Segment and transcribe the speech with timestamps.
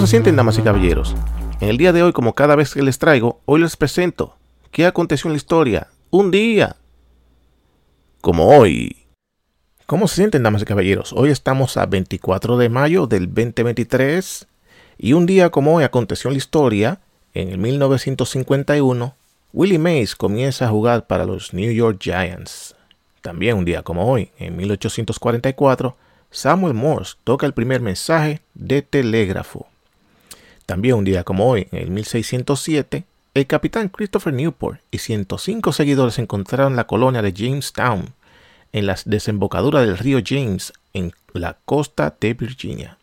[0.00, 1.14] ¿Cómo se sienten, damas y caballeros?
[1.60, 4.34] En el día de hoy, como cada vez que les traigo, hoy les presento
[4.70, 5.88] qué aconteció en la historia.
[6.08, 6.76] Un día.
[8.22, 8.96] Como hoy.
[9.84, 11.12] ¿Cómo se sienten, damas y caballeros?
[11.12, 14.46] Hoy estamos a 24 de mayo del 2023
[14.96, 17.00] y un día como hoy aconteció en la historia.
[17.34, 19.14] En el 1951,
[19.52, 22.74] Willie Mays comienza a jugar para los New York Giants.
[23.20, 25.94] También un día como hoy, en 1844,
[26.30, 29.66] Samuel Morse toca el primer mensaje de telégrafo.
[30.70, 33.02] También un día como hoy, en 1607,
[33.34, 38.14] el capitán Christopher Newport y 105 seguidores encontraron la colonia de Jamestown
[38.72, 42.98] en la desembocadura del río James en la costa de Virginia.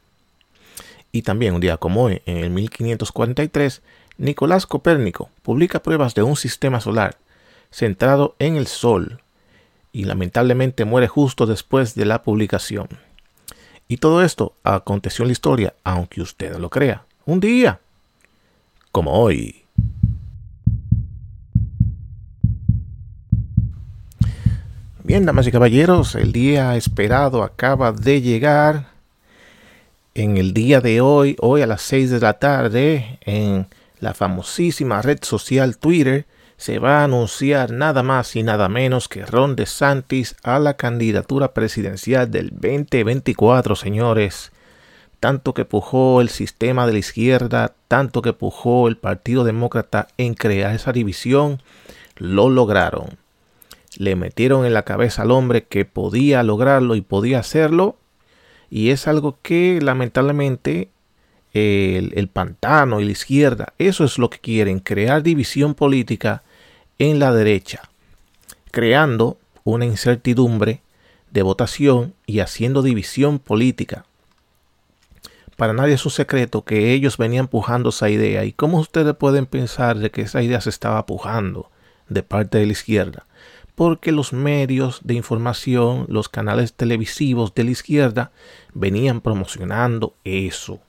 [1.11, 3.81] Y también un día como hoy, en el 1543,
[4.17, 7.17] Nicolás Copérnico publica pruebas de un sistema solar
[7.69, 9.19] centrado en el Sol
[9.91, 12.87] y lamentablemente muere justo después de la publicación.
[13.89, 17.03] Y todo esto aconteció en la historia, aunque usted lo crea.
[17.27, 17.81] Un día,
[18.93, 19.65] como hoy.
[25.03, 28.87] Bien, damas y caballeros, el día esperado acaba de llegar.
[30.15, 33.67] En el día de hoy, hoy a las 6 de la tarde, en
[33.99, 36.25] la famosísima red social Twitter,
[36.55, 41.53] se va a anunciar nada más y nada menos que Ron DeSantis a la candidatura
[41.53, 44.53] presidencial del 2024, señores.
[45.19, 50.35] Tanto que pujó el sistema de la izquierda, tanto que pujó el Partido Demócrata en
[50.35, 51.61] crear esa división,
[52.17, 53.17] lo lograron.
[53.97, 57.97] Le metieron en la cabeza al hombre que podía lograrlo y podía hacerlo.
[58.69, 60.89] Y es algo que lamentablemente
[61.53, 66.43] el, el, pantano y la izquierda, eso es lo que quieren, crear división política
[66.99, 67.89] en la derecha,
[68.71, 70.81] creando una incertidumbre
[71.31, 74.05] de votación y haciendo división política.
[75.57, 78.45] Para nadie es un secreto que ellos venían pujando esa idea.
[78.45, 81.71] ¿Y cómo ustedes pueden pensar de que esa idea se estaba pujando
[82.07, 83.25] de parte de la izquierda?
[83.73, 88.31] Porque los medios de información, los canales televisivos de la izquierda
[88.75, 90.79] venían promocionando eso.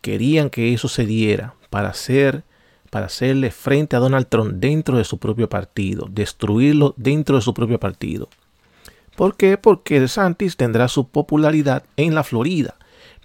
[0.00, 2.42] Querían que eso se diera para hacer
[2.90, 7.54] para hacerle frente a Donald Trump dentro de su propio partido, destruirlo dentro de su
[7.54, 8.28] propio partido.
[9.16, 9.56] ¿Por qué?
[9.56, 12.74] Porque DeSantis tendrá su popularidad en la Florida,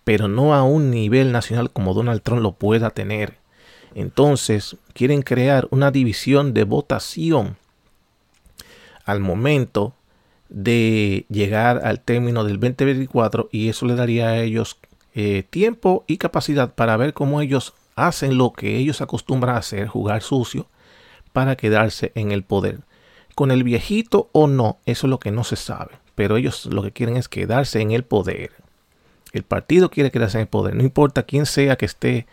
[0.07, 3.39] pero no a un nivel nacional como Donald Trump lo pueda tener.
[3.93, 7.57] Entonces, quieren crear una división de votación
[9.03, 9.95] al momento
[10.47, 14.77] de llegar al término del 2024 y eso le daría a ellos
[15.13, 19.87] eh, tiempo y capacidad para ver cómo ellos hacen lo que ellos acostumbran a hacer,
[19.87, 20.67] jugar sucio,
[21.33, 22.79] para quedarse en el poder.
[23.35, 25.99] Con el viejito o no, eso es lo que no se sabe.
[26.15, 28.66] Pero ellos lo que quieren es quedarse en el poder.
[29.37, 30.75] El partido quiere quedarse en el poder.
[30.75, 32.27] No importa quién sea que esté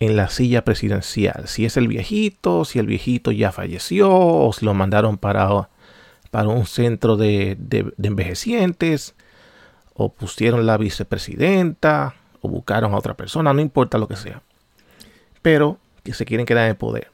[0.00, 1.46] en la silla presidencial.
[1.46, 5.68] Si es el viejito, si el viejito ya falleció, o si lo mandaron para,
[6.30, 9.14] para un centro de, de envejecientes,
[9.94, 14.42] o pusieron la vicepresidenta, o buscaron a otra persona, no importa lo que sea
[15.42, 17.10] pero que se quieren quedar en el poder.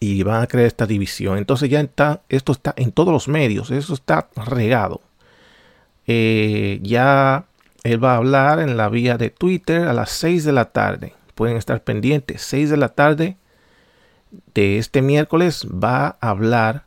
[0.00, 1.38] Y van a crear esta división.
[1.38, 5.00] Entonces ya está, esto está en todos los medios, eso está regado.
[6.06, 7.46] Eh, ya
[7.84, 11.14] él va a hablar en la vía de Twitter a las 6 de la tarde.
[11.34, 12.42] Pueden estar pendientes.
[12.42, 13.36] 6 de la tarde
[14.54, 16.84] de este miércoles va a hablar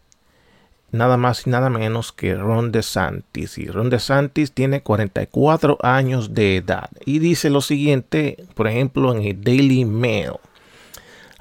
[0.92, 3.58] nada más y nada menos que Ron DeSantis.
[3.58, 6.90] Y Ron DeSantis tiene 44 años de edad.
[7.06, 10.34] Y dice lo siguiente, por ejemplo, en el Daily Mail.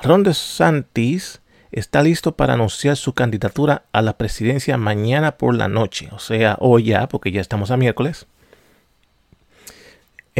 [0.02, 1.40] Ron DeSantis
[1.72, 6.08] está listo para anunciar su candidatura a la presidencia mañana por la noche.
[6.12, 8.26] O sea, hoy ya, porque ya estamos a miércoles.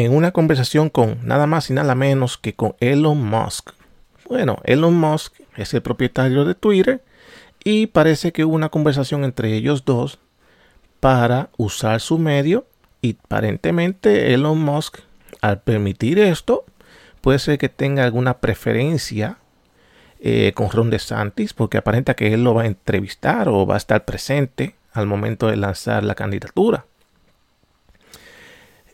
[0.00, 3.72] En una conversación con nada más y nada menos que con Elon Musk.
[4.30, 7.04] Bueno, Elon Musk es el propietario de Twitter
[7.64, 10.18] y parece que hubo una conversación entre ellos dos
[11.00, 12.64] para usar su medio
[13.02, 15.00] y aparentemente Elon Musk
[15.42, 16.64] al permitir esto
[17.20, 19.36] puede ser que tenga alguna preferencia
[20.18, 23.78] eh, con Ron DeSantis porque aparenta que él lo va a entrevistar o va a
[23.78, 26.86] estar presente al momento de lanzar la candidatura.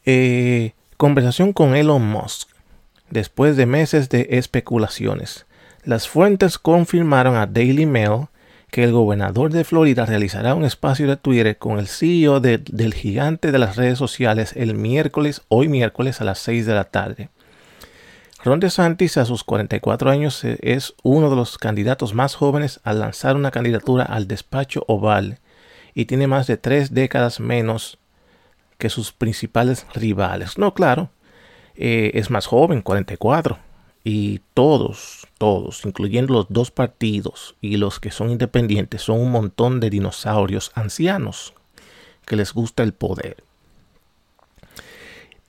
[0.04, 2.48] Eh, conversación con Elon Musk
[3.10, 5.46] después de meses de especulaciones.
[5.84, 8.28] Las fuentes confirmaron a Daily Mail
[8.70, 13.52] que el gobernador de Florida realizará un espacio de Twitter con el CEO del gigante
[13.52, 17.28] de las redes sociales el miércoles, hoy miércoles a las 6 de la tarde.
[18.44, 23.36] Ron DeSantis a sus 44 años es uno de los candidatos más jóvenes a lanzar
[23.36, 25.38] una candidatura al despacho oval
[25.94, 27.98] y tiene más de tres décadas menos
[28.78, 30.58] que sus principales rivales.
[30.58, 31.10] No, claro,
[31.76, 33.58] eh, es más joven, 44.
[34.04, 39.80] Y todos, todos, incluyendo los dos partidos y los que son independientes, son un montón
[39.80, 41.54] de dinosaurios ancianos
[42.24, 43.42] que les gusta el poder.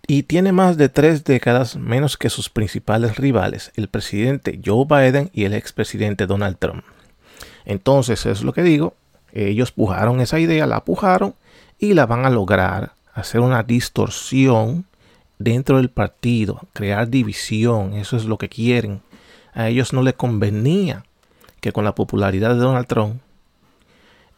[0.08, 5.30] Y tiene más de tres décadas menos que sus principales rivales, el presidente Joe Biden
[5.34, 6.84] y el expresidente Donald Trump.
[7.66, 8.96] Entonces, es lo que digo,
[9.34, 11.36] ellos pujaron esa idea, la pujaron
[11.78, 14.86] y la van a lograr hacer una distorsión
[15.40, 19.02] dentro del partido, crear división, eso es lo que quieren.
[19.54, 21.04] A ellos no les convenía
[21.60, 23.20] que con la popularidad de Donald Trump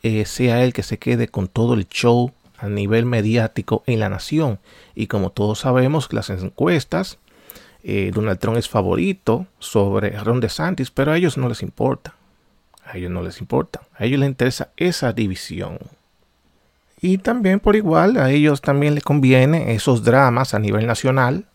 [0.02, 4.08] eh, sea él que se quede con todo el show a nivel mediático en la
[4.08, 4.60] nación.
[4.96, 7.20] Y como todos sabemos, las encuestas,
[7.84, 12.16] eh, Donald Trump es favorito sobre Ron DeSantis, pero a ellos no les importa.
[12.86, 13.81] A ellos no les importa.
[13.94, 15.80] A ellos les interesa esa división.
[17.01, 21.46] Y también por igual a ellos también les conviene esos dramas a nivel nacional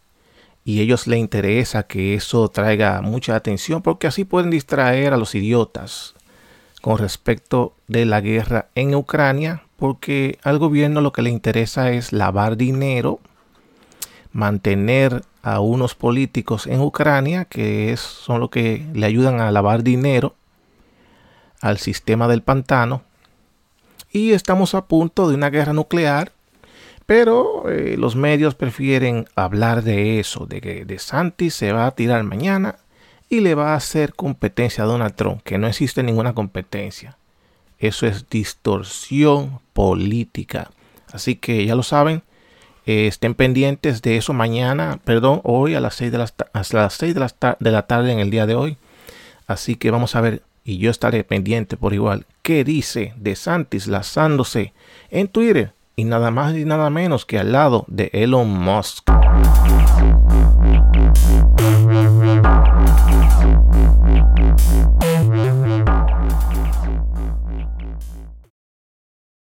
[0.64, 5.18] y a ellos les interesa que eso traiga mucha atención porque así pueden distraer a
[5.18, 6.14] los idiotas
[6.80, 12.14] con respecto de la guerra en Ucrania porque al gobierno lo que le interesa es
[12.14, 13.20] lavar dinero,
[14.32, 19.82] mantener a unos políticos en Ucrania que es, son los que le ayudan a lavar
[19.82, 20.34] dinero
[21.60, 23.02] al sistema del pantano
[24.14, 26.30] y estamos a punto de una guerra nuclear,
[27.04, 31.90] pero eh, los medios prefieren hablar de eso, de que De Santis se va a
[31.96, 32.76] tirar mañana
[33.28, 37.18] y le va a hacer competencia a Donald Trump, que no existe ninguna competencia.
[37.80, 40.70] Eso es distorsión política.
[41.12, 42.22] Así que ya lo saben,
[42.86, 46.34] eh, estén pendientes de eso mañana, perdón, hoy a las 6 de, las,
[46.72, 48.76] las 6 de, la, de la tarde en el día de hoy.
[49.48, 53.86] Así que vamos a ver y yo estaré pendiente por igual qué dice de Santis
[53.86, 54.72] lanzándose
[55.10, 59.13] en Twitter y nada más y nada menos que al lado de Elon Musk.